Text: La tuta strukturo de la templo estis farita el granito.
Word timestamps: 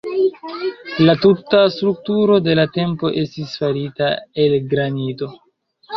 La 1.09 1.13
tuta 1.25 1.59
strukturo 1.75 2.39
de 2.47 2.57
la 2.61 2.65
templo 2.79 3.11
estis 3.25 3.55
farita 3.61 4.09
el 4.47 4.57
granito. 4.73 5.31